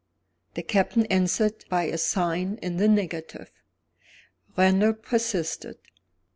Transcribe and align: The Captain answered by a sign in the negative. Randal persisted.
The 0.55 0.63
Captain 0.63 1.05
answered 1.11 1.63
by 1.69 1.83
a 1.83 1.95
sign 1.99 2.57
in 2.63 2.77
the 2.77 2.87
negative. 2.87 3.51
Randal 4.57 4.95
persisted. 4.95 5.77